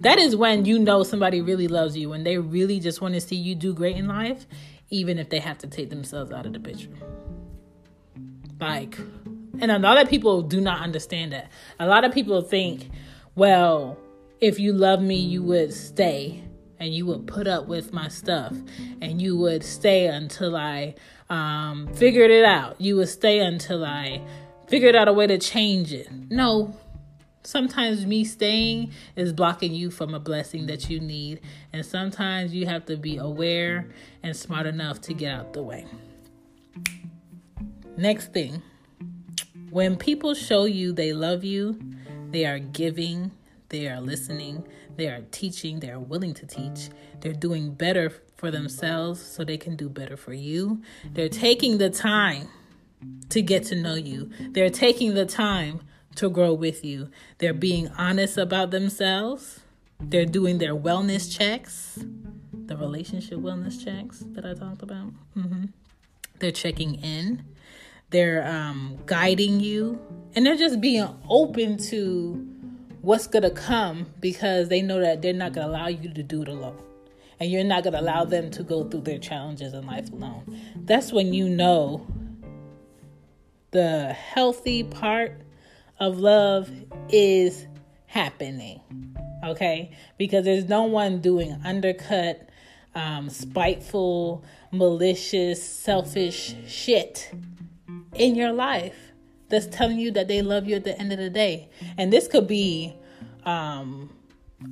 That 0.00 0.18
is 0.18 0.34
when 0.34 0.64
you 0.64 0.78
know 0.78 1.04
somebody 1.04 1.40
really 1.40 1.68
loves 1.68 1.96
you, 1.96 2.10
when 2.10 2.24
they 2.24 2.36
really 2.36 2.80
just 2.80 3.00
want 3.00 3.14
to 3.14 3.20
see 3.20 3.36
you 3.36 3.54
do 3.54 3.72
great 3.72 3.96
in 3.96 4.08
life, 4.08 4.46
even 4.90 5.18
if 5.18 5.30
they 5.30 5.38
have 5.38 5.58
to 5.58 5.66
take 5.68 5.88
themselves 5.88 6.32
out 6.32 6.46
of 6.46 6.52
the 6.52 6.60
picture. 6.60 6.90
Like, 8.60 8.98
and 9.60 9.70
a 9.70 9.78
lot 9.78 9.98
of 9.98 10.08
people 10.08 10.42
do 10.42 10.60
not 10.60 10.82
understand 10.82 11.32
that. 11.32 11.50
A 11.78 11.86
lot 11.86 12.04
of 12.04 12.12
people 12.12 12.42
think, 12.42 12.90
well, 13.36 13.96
if 14.40 14.58
you 14.58 14.72
love 14.72 15.00
me, 15.00 15.16
you 15.16 15.42
would 15.44 15.72
stay 15.72 16.45
and 16.78 16.94
you 16.94 17.06
would 17.06 17.26
put 17.26 17.46
up 17.46 17.66
with 17.66 17.92
my 17.92 18.08
stuff 18.08 18.54
and 19.00 19.20
you 19.20 19.36
would 19.36 19.64
stay 19.64 20.06
until 20.06 20.56
I 20.56 20.94
um, 21.30 21.88
figured 21.94 22.30
it 22.30 22.44
out. 22.44 22.80
You 22.80 22.96
would 22.96 23.08
stay 23.08 23.40
until 23.40 23.84
I 23.84 24.20
figured 24.68 24.94
out 24.94 25.08
a 25.08 25.12
way 25.12 25.26
to 25.26 25.38
change 25.38 25.92
it. 25.92 26.08
No, 26.30 26.76
sometimes 27.42 28.04
me 28.04 28.24
staying 28.24 28.92
is 29.14 29.32
blocking 29.32 29.74
you 29.74 29.90
from 29.90 30.14
a 30.14 30.20
blessing 30.20 30.66
that 30.66 30.90
you 30.90 31.00
need. 31.00 31.40
And 31.72 31.84
sometimes 31.84 32.54
you 32.54 32.66
have 32.66 32.84
to 32.86 32.96
be 32.96 33.16
aware 33.16 33.88
and 34.22 34.36
smart 34.36 34.66
enough 34.66 35.00
to 35.02 35.14
get 35.14 35.32
out 35.32 35.52
the 35.52 35.62
way. 35.62 35.86
Next 37.96 38.32
thing, 38.32 38.62
when 39.70 39.96
people 39.96 40.34
show 40.34 40.64
you 40.64 40.92
they 40.92 41.12
love 41.12 41.44
you, 41.44 41.80
they 42.30 42.44
are 42.44 42.58
giving, 42.58 43.30
they 43.68 43.88
are 43.88 44.00
listening, 44.00 44.66
they 44.96 45.08
are 45.08 45.22
teaching, 45.30 45.80
they 45.80 45.90
are 45.90 46.00
willing 46.00 46.34
to 46.34 46.46
teach, 46.46 46.90
they're 47.20 47.32
doing 47.32 47.74
better 47.74 48.12
for 48.36 48.50
themselves 48.50 49.20
so 49.20 49.44
they 49.44 49.56
can 49.56 49.76
do 49.76 49.88
better 49.88 50.16
for 50.16 50.32
you. 50.32 50.82
They're 51.12 51.28
taking 51.28 51.78
the 51.78 51.90
time 51.90 52.48
to 53.30 53.42
get 53.42 53.64
to 53.64 53.76
know 53.76 53.94
you, 53.94 54.30
they're 54.50 54.70
taking 54.70 55.14
the 55.14 55.26
time 55.26 55.80
to 56.16 56.30
grow 56.30 56.52
with 56.52 56.84
you. 56.84 57.10
They're 57.38 57.54
being 57.54 57.88
honest 57.98 58.38
about 58.38 58.70
themselves. 58.70 59.60
They're 60.00 60.26
doing 60.26 60.58
their 60.58 60.74
wellness 60.74 61.34
checks, 61.34 61.98
the 62.52 62.76
relationship 62.76 63.38
wellness 63.38 63.82
checks 63.82 64.24
that 64.32 64.44
I 64.44 64.54
talked 64.54 64.82
about. 64.82 65.12
Mm-hmm. 65.36 65.66
They're 66.38 66.52
checking 66.52 66.96
in. 66.96 67.44
They're 68.10 68.46
um, 68.46 68.98
guiding 69.06 69.60
you, 69.60 70.00
and 70.34 70.46
they're 70.46 70.56
just 70.56 70.80
being 70.80 71.08
open 71.28 71.76
to 71.88 72.45
what's 73.06 73.28
gonna 73.28 73.48
come 73.48 74.04
because 74.18 74.68
they 74.68 74.82
know 74.82 75.00
that 75.00 75.22
they're 75.22 75.32
not 75.32 75.52
gonna 75.52 75.68
allow 75.68 75.86
you 75.86 76.12
to 76.12 76.24
do 76.24 76.42
it 76.42 76.48
alone, 76.48 76.76
and 77.38 77.48
you're 77.48 77.62
not 77.62 77.84
gonna 77.84 78.00
allow 78.00 78.24
them 78.24 78.50
to 78.50 78.64
go 78.64 78.82
through 78.82 79.00
their 79.00 79.18
challenges 79.18 79.72
in 79.74 79.86
life 79.86 80.12
alone. 80.12 80.60
That's 80.74 81.12
when 81.12 81.32
you 81.32 81.48
know 81.48 82.04
the 83.70 84.12
healthy 84.12 84.82
part 84.82 85.40
of 86.00 86.18
love 86.18 86.68
is 87.08 87.68
happening. 88.06 88.80
Okay? 89.44 89.92
Because 90.18 90.44
there's 90.44 90.68
no 90.68 90.82
one 90.82 91.20
doing 91.20 91.56
undercut, 91.64 92.48
um, 92.96 93.30
spiteful, 93.30 94.42
malicious, 94.72 95.62
selfish 95.62 96.56
shit 96.66 97.30
in 98.16 98.34
your 98.34 98.52
life 98.52 99.05
that's 99.48 99.66
telling 99.66 99.98
you 99.98 100.10
that 100.12 100.28
they 100.28 100.42
love 100.42 100.66
you 100.66 100.76
at 100.76 100.84
the 100.84 100.98
end 100.98 101.12
of 101.12 101.18
the 101.18 101.30
day. 101.30 101.68
And 101.96 102.12
this 102.12 102.28
could 102.28 102.46
be 102.46 102.94
um, 103.44 104.10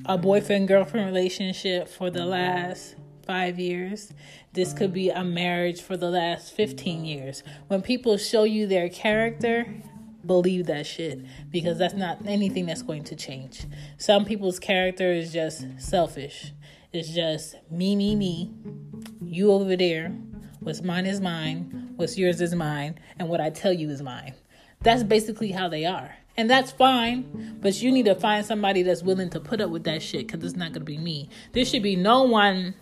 a 0.07 0.19
boyfriend 0.19 0.69
girlfriend 0.69 1.07
relationship 1.07 1.89
for 1.89 2.11
the 2.11 2.25
last 2.25 2.97
five 3.27 3.59
years. 3.59 4.13
This 4.53 4.73
could 4.73 4.93
be 4.93 5.11
a 5.11 5.25
marriage 5.25 5.81
for 5.81 5.97
the 5.97 6.11
last 6.11 6.53
15 6.55 7.05
years. 7.05 7.43
When 7.69 7.83
people 7.83 8.17
show 8.17 8.45
you 8.45 8.67
their 8.67 8.89
character, 8.89 9.67
believe 10.27 10.67
that 10.67 10.87
shit 10.87 11.21
because 11.51 11.79
that's 11.79 11.95
not 11.95 12.19
anything 12.27 12.67
that's 12.67 12.83
going 12.83 13.05
to 13.05 13.17
change. 13.17 13.67
Some 13.99 14.25
people's 14.25 14.59
character 14.59 15.13
is 15.13 15.33
just 15.33 15.65
selfish. 15.79 16.53
It's 16.93 17.11
just 17.11 17.57
me, 17.71 17.97
me, 17.97 18.15
me. 18.15 18.53
You 19.21 19.51
over 19.53 19.77
there. 19.77 20.11
What's 20.61 20.83
mine 20.83 21.07
is 21.07 21.21
mine. 21.21 21.93
What's 21.97 22.17
yours 22.17 22.41
is 22.41 22.55
mine. 22.55 22.99
And 23.19 23.29
what 23.29 23.41
I 23.41 23.51
tell 23.51 23.73
you 23.73 23.91
is 23.91 24.03
mine. 24.03 24.35
That's 24.85 25.03
basically 25.03 25.51
how 25.51 25.69
they 25.69 25.85
are. 25.87 26.15
And 26.37 26.49
that's 26.49 26.71
fine. 26.71 27.59
But 27.61 27.81
you 27.81 27.91
need 27.91 28.05
to 28.05 28.15
find 28.15 28.45
somebody 28.45 28.83
that's 28.83 29.03
willing 29.03 29.31
to 29.31 29.41
put 29.41 29.61
up 29.61 29.71
with 29.71 29.85
that 29.85 30.03
shit 30.03 30.27
because 30.27 30.45
it's 30.45 30.57
not 30.57 30.73
going 30.73 30.81
to 30.83 30.85
be 30.85 30.99
me. 30.99 31.29
There 31.53 31.65
should 31.65 31.83
be 31.83 31.97
no 31.97 32.25
one 32.25 32.75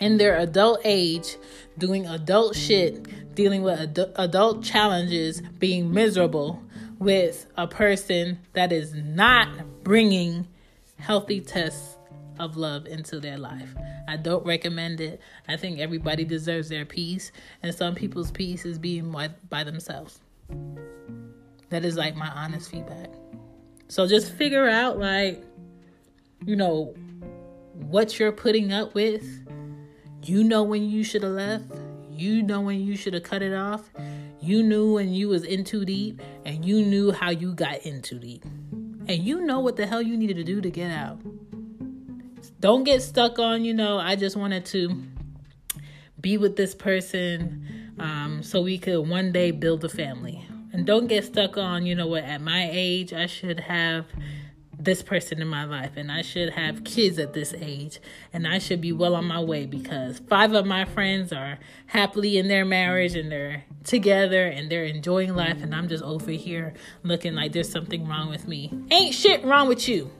in 0.00 0.18
their 0.18 0.38
adult 0.38 0.80
age 0.84 1.36
doing 1.78 2.06
adult 2.06 2.56
shit, 2.56 3.34
dealing 3.34 3.62
with 3.62 3.78
ad- 3.78 4.12
adult 4.16 4.64
challenges, 4.64 5.42
being 5.58 5.92
miserable 5.92 6.62
with 6.98 7.46
a 7.56 7.66
person 7.66 8.38
that 8.54 8.72
is 8.72 8.94
not 8.94 9.48
bringing 9.84 10.46
healthy 10.98 11.40
tests 11.40 11.96
of 12.38 12.56
love 12.56 12.86
into 12.86 13.20
their 13.20 13.38
life. 13.38 13.74
I 14.08 14.16
don't 14.16 14.44
recommend 14.46 15.00
it. 15.00 15.20
I 15.48 15.56
think 15.56 15.80
everybody 15.80 16.24
deserves 16.24 16.68
their 16.68 16.84
peace, 16.84 17.32
and 17.62 17.74
some 17.74 17.94
people's 17.94 18.30
peace 18.30 18.64
is 18.64 18.78
being 18.78 19.10
by, 19.10 19.28
by 19.50 19.64
themselves. 19.64 20.20
That 21.70 21.84
is 21.84 21.96
like 21.96 22.14
my 22.16 22.28
honest 22.28 22.70
feedback. 22.70 23.10
So 23.88 24.06
just 24.06 24.32
figure 24.32 24.68
out, 24.68 24.98
like, 24.98 25.44
you 26.44 26.56
know, 26.56 26.94
what 27.74 28.18
you're 28.18 28.32
putting 28.32 28.72
up 28.72 28.94
with. 28.94 29.24
You 30.22 30.42
know 30.42 30.62
when 30.62 30.88
you 30.88 31.04
should 31.04 31.22
have 31.22 31.32
left. 31.32 31.64
You 32.10 32.42
know 32.42 32.60
when 32.60 32.80
you 32.80 32.96
should 32.96 33.14
have 33.14 33.22
cut 33.22 33.42
it 33.42 33.54
off. 33.54 33.90
You 34.40 34.62
knew 34.62 34.94
when 34.94 35.12
you 35.12 35.28
was 35.28 35.44
in 35.44 35.64
too 35.64 35.84
deep, 35.84 36.20
and 36.44 36.64
you 36.64 36.82
knew 36.84 37.12
how 37.12 37.30
you 37.30 37.52
got 37.52 37.82
in 37.82 38.02
too 38.02 38.18
deep. 38.18 38.44
And 39.08 39.22
you 39.22 39.40
know 39.40 39.60
what 39.60 39.76
the 39.76 39.86
hell 39.86 40.02
you 40.02 40.16
needed 40.16 40.36
to 40.36 40.44
do 40.44 40.60
to 40.60 40.70
get 40.70 40.90
out. 40.90 41.20
Don't 42.60 42.84
get 42.84 43.02
stuck 43.02 43.38
on, 43.38 43.64
you 43.64 43.74
know, 43.74 43.98
I 43.98 44.16
just 44.16 44.36
wanted 44.36 44.64
to 44.66 45.02
be 46.20 46.38
with 46.38 46.56
this 46.56 46.74
person 46.74 47.94
um, 47.98 48.42
so 48.42 48.62
we 48.62 48.78
could 48.78 49.08
one 49.08 49.30
day 49.30 49.50
build 49.50 49.84
a 49.84 49.88
family. 49.88 50.44
And 50.76 50.84
don't 50.84 51.06
get 51.06 51.24
stuck 51.24 51.56
on, 51.56 51.86
you 51.86 51.94
know 51.94 52.06
what, 52.06 52.24
at 52.24 52.42
my 52.42 52.68
age, 52.70 53.14
I 53.14 53.24
should 53.24 53.60
have 53.60 54.04
this 54.78 55.02
person 55.02 55.40
in 55.40 55.48
my 55.48 55.64
life 55.64 55.92
and 55.96 56.12
I 56.12 56.20
should 56.20 56.50
have 56.50 56.84
kids 56.84 57.18
at 57.18 57.32
this 57.32 57.54
age 57.54 57.98
and 58.30 58.46
I 58.46 58.58
should 58.58 58.82
be 58.82 58.92
well 58.92 59.14
on 59.14 59.24
my 59.24 59.40
way 59.40 59.64
because 59.64 60.18
five 60.28 60.52
of 60.52 60.66
my 60.66 60.84
friends 60.84 61.32
are 61.32 61.58
happily 61.86 62.36
in 62.36 62.48
their 62.48 62.66
marriage 62.66 63.14
and 63.14 63.32
they're 63.32 63.64
together 63.84 64.48
and 64.48 64.70
they're 64.70 64.84
enjoying 64.84 65.34
life 65.34 65.62
and 65.62 65.74
I'm 65.74 65.88
just 65.88 66.04
over 66.04 66.30
here 66.30 66.74
looking 67.02 67.34
like 67.34 67.52
there's 67.52 67.72
something 67.72 68.06
wrong 68.06 68.28
with 68.28 68.46
me. 68.46 68.70
Ain't 68.90 69.14
shit 69.14 69.42
wrong 69.46 69.68
with 69.68 69.88
you. 69.88 70.10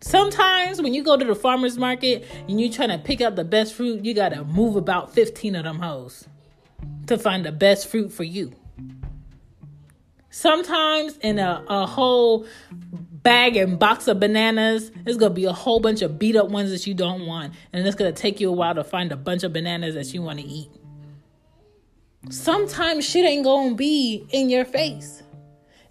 Sometimes 0.00 0.82
when 0.82 0.94
you 0.94 1.04
go 1.04 1.16
to 1.16 1.24
the 1.24 1.36
farmer's 1.36 1.78
market 1.78 2.26
and 2.48 2.60
you're 2.60 2.72
trying 2.72 2.88
to 2.88 2.98
pick 2.98 3.20
out 3.20 3.36
the 3.36 3.44
best 3.44 3.72
fruit, 3.72 4.04
you 4.04 4.14
gotta 4.14 4.42
move 4.42 4.74
about 4.74 5.14
15 5.14 5.54
of 5.54 5.62
them 5.62 5.78
hoes 5.78 6.26
to 7.06 7.16
find 7.16 7.46
the 7.46 7.52
best 7.52 7.86
fruit 7.86 8.12
for 8.12 8.24
you. 8.24 8.52
Sometimes 10.34 11.16
in 11.18 11.38
a, 11.38 11.64
a 11.68 11.86
whole 11.86 12.44
bag 12.72 13.56
and 13.56 13.78
box 13.78 14.08
of 14.08 14.18
bananas, 14.18 14.90
there's 15.04 15.16
gonna 15.16 15.32
be 15.32 15.44
a 15.44 15.52
whole 15.52 15.78
bunch 15.78 16.02
of 16.02 16.18
beat 16.18 16.34
up 16.34 16.48
ones 16.48 16.72
that 16.72 16.88
you 16.88 16.92
don't 16.92 17.24
want, 17.24 17.54
and 17.72 17.86
it's 17.86 17.94
gonna 17.94 18.10
take 18.10 18.40
you 18.40 18.48
a 18.48 18.52
while 18.52 18.74
to 18.74 18.82
find 18.82 19.12
a 19.12 19.16
bunch 19.16 19.44
of 19.44 19.52
bananas 19.52 19.94
that 19.94 20.12
you 20.12 20.22
wanna 20.22 20.42
eat. 20.44 20.72
Sometimes 22.30 23.08
shit 23.08 23.24
ain't 23.24 23.44
gonna 23.44 23.76
be 23.76 24.26
in 24.32 24.50
your 24.50 24.64
face, 24.64 25.22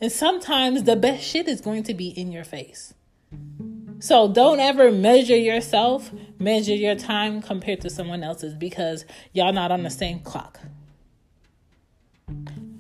and 0.02 0.12
sometimes 0.12 0.84
the 0.84 0.98
best 0.98 1.24
shit 1.24 1.48
is 1.48 1.62
going 1.62 1.84
to 1.84 1.94
be 1.94 2.10
in 2.10 2.30
your 2.34 2.44
face. 2.44 2.94
So 4.00 4.28
don't 4.28 4.60
ever 4.60 4.92
measure 4.92 5.38
yourself, 5.38 6.12
measure 6.38 6.76
your 6.76 6.96
time 6.96 7.42
compared 7.42 7.80
to 7.80 7.90
someone 7.90 8.24
else's 8.24 8.56
because 8.56 9.06
y'all 9.32 9.54
not 9.54 9.72
on 9.72 9.84
the 9.84 9.90
same 9.90 10.20
clock. 10.20 10.60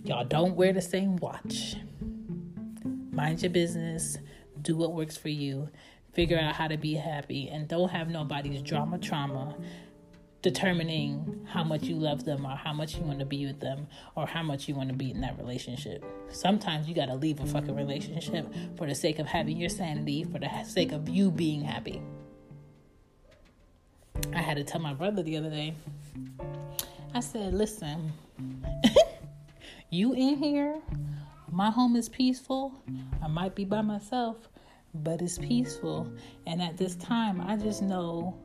Y'all 0.05 0.25
don't 0.25 0.55
wear 0.55 0.73
the 0.73 0.81
same 0.81 1.15
watch. 1.15 1.77
Mind 3.11 3.41
your 3.41 3.51
business, 3.51 4.17
do 4.61 4.75
what 4.75 4.93
works 4.93 5.15
for 5.15 5.29
you, 5.29 5.69
figure 6.11 6.37
out 6.37 6.55
how 6.55 6.67
to 6.67 6.75
be 6.75 6.95
happy, 6.95 7.47
and 7.47 7.69
don't 7.69 7.89
have 7.89 8.09
nobody's 8.09 8.61
drama 8.61 8.97
trauma 8.97 9.55
determining 10.41 11.47
how 11.49 11.63
much 11.63 11.83
you 11.83 11.95
love 11.95 12.25
them 12.25 12.45
or 12.45 12.51
how 12.57 12.73
much 12.73 12.97
you 12.97 13.03
want 13.03 13.19
to 13.19 13.25
be 13.25 13.45
with 13.45 13.61
them 13.61 13.87
or 14.15 14.27
how 14.27 14.43
much 14.43 14.67
you 14.67 14.75
want 14.75 14.89
to 14.89 14.95
be 14.95 15.09
in 15.09 15.21
that 15.21 15.37
relationship. 15.37 16.03
Sometimes 16.27 16.89
you 16.89 16.93
got 16.93 17.05
to 17.05 17.15
leave 17.15 17.39
a 17.39 17.45
fucking 17.45 17.73
relationship 17.73 18.53
for 18.75 18.85
the 18.85 18.93
sake 18.93 19.19
of 19.19 19.25
having 19.25 19.55
your 19.55 19.69
sanity, 19.69 20.25
for 20.25 20.37
the 20.37 20.49
sake 20.65 20.91
of 20.91 21.07
you 21.07 21.31
being 21.31 21.61
happy. 21.61 22.01
I 24.33 24.41
had 24.41 24.57
to 24.57 24.65
tell 24.65 24.81
my 24.81 24.93
brother 24.93 25.23
the 25.23 25.37
other 25.37 25.49
day. 25.49 25.75
I 27.13 27.21
said, 27.21 27.53
"Listen, 27.53 28.11
you 29.93 30.13
in 30.13 30.37
here, 30.37 30.81
my 31.51 31.69
home 31.69 31.95
is 31.95 32.09
peaceful. 32.09 32.73
I 33.21 33.27
might 33.27 33.55
be 33.55 33.63
by 33.63 33.81
myself, 33.81 34.49
but 34.95 35.21
it's 35.21 35.37
peaceful. 35.37 36.11
And 36.47 36.61
at 36.61 36.77
this 36.77 36.95
time, 36.95 37.39
I 37.41 37.55
just 37.55 37.81
know 37.81 38.35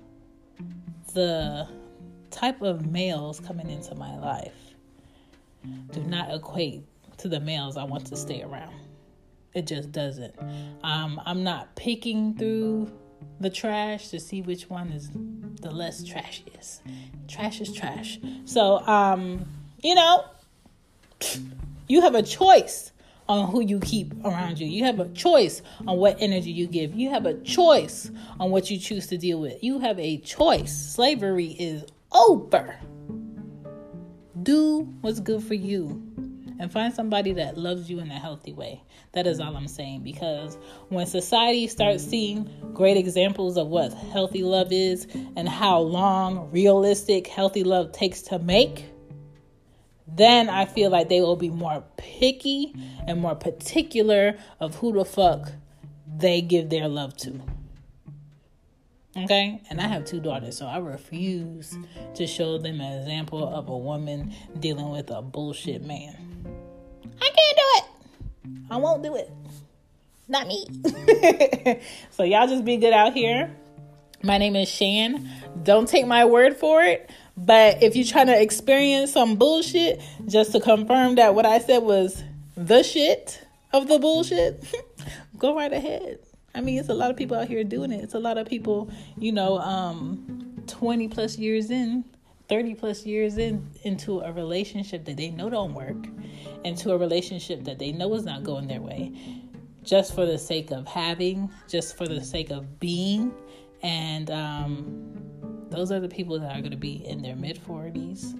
the 1.14 1.66
type 2.30 2.60
of 2.60 2.90
males 2.90 3.40
coming 3.40 3.70
into 3.70 3.94
my 3.94 4.16
life 4.18 4.74
do 5.90 6.02
not 6.02 6.32
equate 6.34 6.84
to 7.16 7.28
the 7.28 7.40
males 7.40 7.76
I 7.76 7.84
want 7.84 8.06
to 8.06 8.16
stay 8.16 8.42
around. 8.42 8.74
It 9.54 9.66
just 9.66 9.90
doesn't. 9.90 10.34
Um, 10.82 11.20
I'm 11.24 11.42
not 11.42 11.74
picking 11.74 12.34
through 12.36 12.92
the 13.40 13.50
trash 13.50 14.08
to 14.08 14.20
see 14.20 14.42
which 14.42 14.68
one 14.68 14.88
is 14.88 15.10
the 15.10 15.70
less 15.70 16.04
trashiest. 16.04 16.82
Trash 17.26 17.60
is 17.60 17.72
trash. 17.72 18.18
So, 18.44 18.86
um, 18.86 19.46
you 19.82 19.94
know, 19.94 20.24
you 21.88 22.02
have 22.02 22.14
a 22.14 22.22
choice 22.22 22.92
on 23.28 23.50
who 23.50 23.60
you 23.60 23.78
keep 23.80 24.12
around 24.24 24.58
you. 24.58 24.66
You 24.66 24.84
have 24.84 25.00
a 25.00 25.08
choice 25.10 25.62
on 25.86 25.98
what 25.98 26.16
energy 26.20 26.50
you 26.50 26.66
give. 26.66 26.94
You 26.94 27.10
have 27.10 27.26
a 27.26 27.34
choice 27.34 28.10
on 28.40 28.50
what 28.50 28.70
you 28.70 28.78
choose 28.78 29.06
to 29.08 29.18
deal 29.18 29.40
with. 29.40 29.62
You 29.62 29.80
have 29.80 29.98
a 29.98 30.18
choice. 30.18 30.74
Slavery 30.74 31.48
is 31.58 31.84
over. 32.12 32.78
Do 34.42 34.80
what's 35.02 35.20
good 35.20 35.42
for 35.42 35.54
you 35.54 36.02
and 36.58 36.72
find 36.72 36.92
somebody 36.92 37.32
that 37.34 37.56
loves 37.56 37.90
you 37.90 38.00
in 38.00 38.10
a 38.10 38.18
healthy 38.18 38.52
way. 38.52 38.82
That 39.12 39.26
is 39.26 39.40
all 39.40 39.56
I'm 39.56 39.68
saying 39.68 40.02
because 40.02 40.58
when 40.88 41.06
society 41.06 41.66
starts 41.66 42.02
seeing 42.02 42.50
great 42.74 42.96
examples 42.96 43.56
of 43.56 43.68
what 43.68 43.92
healthy 43.92 44.42
love 44.42 44.72
is 44.72 45.06
and 45.36 45.48
how 45.48 45.80
long 45.80 46.50
realistic 46.50 47.26
healthy 47.26 47.64
love 47.64 47.92
takes 47.92 48.22
to 48.22 48.38
make, 48.38 48.86
then 50.14 50.48
I 50.48 50.64
feel 50.64 50.90
like 50.90 51.08
they 51.08 51.20
will 51.20 51.36
be 51.36 51.50
more 51.50 51.84
picky 51.96 52.74
and 53.06 53.20
more 53.20 53.34
particular 53.34 54.38
of 54.60 54.76
who 54.76 54.92
the 54.92 55.04
fuck 55.04 55.52
they 56.06 56.40
give 56.40 56.70
their 56.70 56.88
love 56.88 57.16
to. 57.18 57.40
Okay? 59.16 59.60
And 59.70 59.80
I 59.80 59.86
have 59.86 60.04
two 60.04 60.20
daughters, 60.20 60.56
so 60.56 60.66
I 60.66 60.78
refuse 60.78 61.76
to 62.14 62.26
show 62.26 62.58
them 62.58 62.80
an 62.80 63.00
example 63.00 63.46
of 63.46 63.68
a 63.68 63.76
woman 63.76 64.34
dealing 64.58 64.90
with 64.90 65.10
a 65.10 65.22
bullshit 65.22 65.84
man. 65.84 66.16
I 67.20 67.30
can't 67.30 67.56
do 67.56 67.64
it. 67.74 67.84
I 68.70 68.76
won't 68.76 69.02
do 69.02 69.16
it. 69.16 69.30
Not 70.28 70.46
me. 70.46 70.66
so 72.10 72.22
y'all 72.22 72.46
just 72.46 72.64
be 72.64 72.76
good 72.76 72.92
out 72.92 73.14
here. 73.14 73.54
My 74.22 74.36
name 74.36 74.56
is 74.56 74.68
Shan. 74.68 75.28
Don't 75.62 75.88
take 75.88 76.06
my 76.06 76.24
word 76.24 76.56
for 76.56 76.82
it. 76.82 77.10
But 77.38 77.82
if 77.84 77.94
you're 77.94 78.04
trying 78.04 78.26
to 78.26 78.40
experience 78.40 79.12
some 79.12 79.36
bullshit, 79.36 80.02
just 80.26 80.50
to 80.52 80.60
confirm 80.60 81.14
that 81.14 81.36
what 81.36 81.46
I 81.46 81.60
said 81.60 81.84
was 81.84 82.24
the 82.56 82.82
shit 82.82 83.46
of 83.72 83.86
the 83.86 84.00
bullshit, 84.00 84.64
go 85.38 85.54
right 85.54 85.72
ahead. 85.72 86.18
I 86.52 86.60
mean, 86.60 86.78
it's 86.78 86.88
a 86.88 86.94
lot 86.94 87.12
of 87.12 87.16
people 87.16 87.36
out 87.36 87.46
here 87.46 87.62
doing 87.62 87.92
it. 87.92 88.02
It's 88.02 88.14
a 88.14 88.18
lot 88.18 88.38
of 88.38 88.48
people, 88.48 88.90
you 89.16 89.30
know, 89.30 89.58
um, 89.58 90.64
20 90.66 91.06
plus 91.08 91.38
years 91.38 91.70
in, 91.70 92.04
30 92.48 92.74
plus 92.74 93.06
years 93.06 93.38
in 93.38 93.64
into 93.84 94.18
a 94.20 94.32
relationship 94.32 95.04
that 95.04 95.16
they 95.16 95.30
know 95.30 95.48
don't 95.48 95.74
work, 95.74 96.08
into 96.64 96.90
a 96.90 96.98
relationship 96.98 97.62
that 97.64 97.78
they 97.78 97.92
know 97.92 98.12
is 98.14 98.24
not 98.24 98.42
going 98.42 98.66
their 98.66 98.80
way, 98.80 99.12
just 99.84 100.12
for 100.12 100.26
the 100.26 100.38
sake 100.38 100.72
of 100.72 100.88
having, 100.88 101.48
just 101.68 101.96
for 101.96 102.08
the 102.08 102.24
sake 102.24 102.50
of 102.50 102.80
being. 102.80 103.32
And 103.82 104.28
um, 104.32 105.18
those 105.70 105.92
are 105.92 106.00
the 106.00 106.08
people 106.08 106.38
that 106.40 106.56
are 106.56 106.60
going 106.60 106.72
to 106.72 106.76
be 106.76 107.06
in 107.06 107.22
their 107.22 107.36
mid 107.36 107.58
40s, 107.58 108.34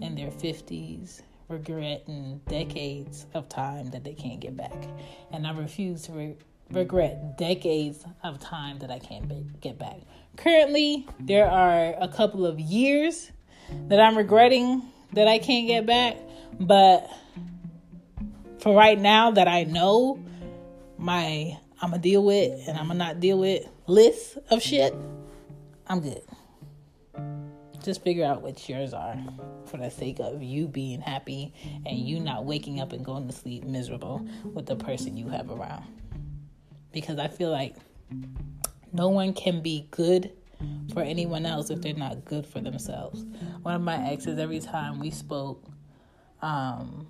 in 0.00 0.14
their 0.14 0.30
50s, 0.30 1.22
regretting 1.48 2.40
decades 2.48 3.26
of 3.34 3.48
time 3.48 3.90
that 3.90 4.04
they 4.04 4.14
can't 4.14 4.40
get 4.40 4.56
back. 4.56 4.88
And 5.32 5.46
I 5.46 5.52
refuse 5.52 6.02
to 6.02 6.12
re- 6.12 6.36
regret 6.70 7.38
decades 7.38 8.04
of 8.22 8.38
time 8.40 8.78
that 8.80 8.90
I 8.90 8.98
can't 8.98 9.28
be- 9.28 9.46
get 9.60 9.78
back. 9.78 9.98
Currently, 10.36 11.06
there 11.20 11.48
are 11.48 11.94
a 11.98 12.08
couple 12.08 12.46
of 12.46 12.58
years 12.58 13.30
that 13.88 14.00
I'm 14.00 14.16
regretting 14.16 14.82
that 15.12 15.28
I 15.28 15.38
can't 15.38 15.66
get 15.66 15.86
back, 15.86 16.16
but 16.58 17.08
for 18.58 18.74
right 18.74 18.98
now 18.98 19.30
that 19.30 19.46
I 19.46 19.64
know 19.64 20.18
my 20.98 21.58
I'm 21.80 21.90
gonna 21.90 22.02
deal 22.02 22.24
with 22.24 22.66
and 22.66 22.78
I'm 22.78 22.86
gonna 22.86 22.98
not 22.98 23.20
deal 23.20 23.38
with 23.38 23.68
list 23.86 24.38
of 24.50 24.62
shit, 24.62 24.94
I'm 25.86 26.00
good. 26.00 26.22
Just 27.84 28.02
figure 28.02 28.24
out 28.24 28.40
what 28.40 28.66
yours 28.66 28.94
are 28.94 29.18
for 29.66 29.76
the 29.76 29.90
sake 29.90 30.18
of 30.18 30.42
you 30.42 30.66
being 30.66 31.02
happy 31.02 31.52
and 31.84 31.98
you 31.98 32.18
not 32.18 32.46
waking 32.46 32.80
up 32.80 32.94
and 32.94 33.04
going 33.04 33.26
to 33.26 33.32
sleep 33.34 33.62
miserable 33.64 34.26
with 34.54 34.64
the 34.64 34.74
person 34.74 35.18
you 35.18 35.28
have 35.28 35.50
around. 35.50 35.84
Because 36.92 37.18
I 37.18 37.28
feel 37.28 37.50
like 37.50 37.76
no 38.94 39.10
one 39.10 39.34
can 39.34 39.60
be 39.60 39.86
good 39.90 40.32
for 40.94 41.02
anyone 41.02 41.44
else 41.44 41.68
if 41.68 41.82
they're 41.82 41.92
not 41.92 42.24
good 42.24 42.46
for 42.46 42.60
themselves. 42.60 43.26
One 43.60 43.74
of 43.74 43.82
my 43.82 43.96
exes, 44.10 44.38
every 44.38 44.60
time 44.60 44.98
we 44.98 45.10
spoke, 45.10 45.62
um, 46.40 47.06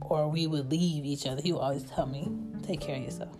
or 0.00 0.30
we 0.30 0.46
would 0.46 0.70
leave 0.70 1.04
each 1.04 1.26
other, 1.26 1.42
he 1.42 1.52
would 1.52 1.60
always 1.60 1.82
tell 1.82 2.06
me, 2.06 2.30
"Take 2.62 2.80
care 2.80 2.96
of 2.96 3.02
yourself. 3.02 3.36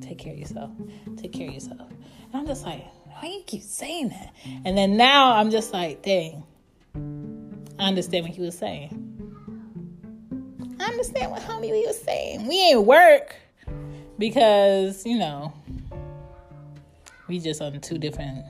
Take 0.00 0.18
care 0.18 0.32
of 0.32 0.38
yourself. 0.38 0.70
Take 1.16 1.32
care 1.32 1.48
of 1.48 1.54
yourself." 1.54 1.88
And 1.90 2.34
I'm 2.34 2.46
just 2.46 2.64
like, 2.64 2.84
why 3.06 3.28
you 3.28 3.42
keep 3.46 3.62
saying 3.62 4.08
that? 4.08 4.34
And 4.64 4.76
then 4.76 4.96
now 4.96 5.36
I'm 5.36 5.50
just 5.50 5.72
like, 5.72 6.02
dang, 6.02 6.42
I 7.78 7.88
understand 7.88 8.26
what 8.26 8.34
he 8.34 8.40
was 8.40 8.56
saying. 8.56 9.00
I 10.80 10.84
understand 10.86 11.30
what 11.30 11.42
homie 11.42 11.70
was 11.86 12.00
saying. 12.00 12.46
We 12.46 12.60
ain't 12.60 12.84
work 12.84 13.36
because 14.18 15.04
you 15.06 15.18
know 15.18 15.52
we 17.28 17.38
just 17.38 17.62
on 17.62 17.80
two 17.80 17.98
different 17.98 18.44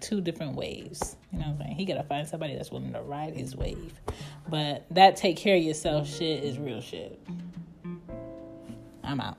two 0.00 0.20
different 0.20 0.56
waves. 0.56 1.16
You 1.32 1.38
know 1.38 1.46
what 1.46 1.52
I'm 1.52 1.58
saying? 1.66 1.76
He 1.76 1.84
gotta 1.84 2.02
find 2.02 2.26
somebody 2.26 2.56
that's 2.56 2.70
willing 2.70 2.92
to 2.92 3.02
ride 3.02 3.34
his 3.34 3.56
wave. 3.56 3.94
But 4.48 4.86
that 4.90 5.16
take 5.16 5.36
care 5.36 5.56
of 5.56 5.62
yourself 5.62 6.08
shit 6.08 6.42
is 6.42 6.58
real 6.58 6.80
shit. 6.80 7.20
I'm 9.04 9.20
out. 9.20 9.38